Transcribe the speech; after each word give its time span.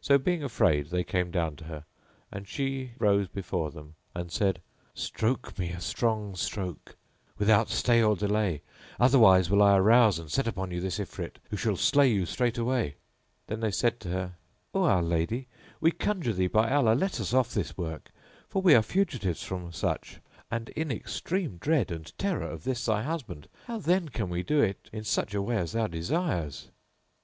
So, 0.00 0.18
being 0.18 0.42
afraid, 0.42 0.88
they 0.90 1.04
came 1.04 1.30
down 1.30 1.54
to 1.54 1.64
her 1.66 1.84
and 2.32 2.48
she 2.48 2.94
rose 2.98 3.28
be 3.28 3.40
fore 3.42 3.70
them 3.70 3.94
and 4.16 4.32
said, 4.32 4.60
"Stroke 4.94 5.56
me 5.60 5.70
a 5.70 5.80
strong 5.80 6.34
stroke, 6.34 6.96
without 7.38 7.68
stay 7.68 8.02
or 8.02 8.16
delay, 8.16 8.62
otherwise 8.98 9.48
will 9.48 9.62
I 9.62 9.76
arouse 9.76 10.18
and 10.18 10.28
set 10.28 10.48
upon 10.48 10.72
you 10.72 10.80
this 10.80 10.98
Ifrit 10.98 11.36
who 11.50 11.56
shall 11.56 11.76
slay 11.76 12.08
you 12.10 12.26
straightway." 12.26 12.96
They 13.46 13.70
said 13.70 14.00
to 14.00 14.08
her, 14.08 14.34
"O 14.74 14.82
our 14.82 15.02
lady, 15.04 15.46
we 15.80 15.92
conjure 15.92 16.32
thee 16.32 16.48
by 16.48 16.68
Allah, 16.68 16.94
let 16.94 17.20
us 17.20 17.32
off 17.32 17.54
this 17.54 17.78
work, 17.78 18.10
for 18.48 18.62
we 18.62 18.74
are 18.74 18.82
fugitives 18.82 19.44
from 19.44 19.70
such 19.70 20.18
and 20.50 20.68
in 20.70 20.90
extreme 20.90 21.58
dread 21.58 21.92
and 21.92 22.12
terror 22.18 22.50
of 22.50 22.64
this 22.64 22.86
thy 22.86 23.04
husband. 23.04 23.48
How 23.68 23.78
then 23.78 24.08
can 24.08 24.30
we 24.30 24.42
do 24.42 24.60
it 24.60 24.90
in 24.92 25.04
such 25.04 25.32
a 25.32 25.40
way 25.40 25.58
as 25.58 25.70
thou 25.74 25.86
desirest"?" 25.86 26.70